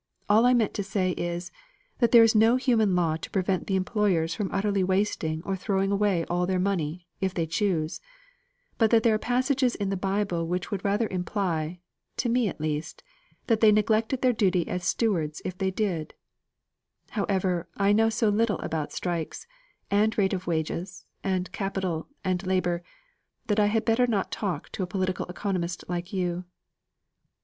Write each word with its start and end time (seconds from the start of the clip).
All 0.27 0.47
I 0.47 0.55
meant 0.55 0.73
to 0.73 0.83
say 0.83 1.11
is, 1.11 1.51
that 1.99 2.11
there 2.11 2.23
is 2.23 2.33
no 2.33 2.55
human 2.55 2.95
law 2.95 3.17
to 3.17 3.29
prevent 3.29 3.67
the 3.67 3.75
employers 3.75 4.33
from 4.33 4.49
utterly 4.51 4.83
wasting 4.83 5.43
or 5.43 5.55
throwing 5.55 5.91
away 5.91 6.25
all 6.25 6.47
their 6.47 6.57
money, 6.57 7.05
if 7.19 7.35
they 7.35 7.45
choose; 7.45 8.01
but 8.79 8.89
that 8.89 9.03
there 9.03 9.13
are 9.13 9.19
passages 9.19 9.75
in 9.75 9.91
the 9.91 9.95
Bible 9.95 10.47
which 10.47 10.71
would 10.71 10.83
rather 10.83 11.07
imply 11.09 11.81
to 12.17 12.29
me 12.29 12.47
at 12.47 12.59
least 12.59 13.03
that 13.45 13.59
they 13.59 13.71
neglected 13.71 14.23
their 14.23 14.33
duties 14.33 14.67
as 14.67 14.83
stewards 14.85 15.39
if 15.45 15.55
they 15.59 15.69
did 15.69 16.15
so. 17.09 17.13
However, 17.21 17.69
I 17.77 17.93
know 17.93 18.09
so 18.09 18.29
little 18.29 18.57
about 18.61 18.91
strikes 18.91 19.45
and 19.91 20.17
rate 20.17 20.33
of 20.33 20.47
wages, 20.47 21.05
and 21.23 21.51
capital, 21.51 22.07
and 22.23 22.43
labour, 22.47 22.81
that 23.45 23.59
I 23.59 23.67
had 23.67 23.85
better 23.85 24.07
not 24.07 24.31
talk 24.31 24.71
to 24.71 24.81
a 24.81 24.87
political 24.87 25.27
economist 25.27 25.83
like 25.87 26.11
you." 26.11 26.45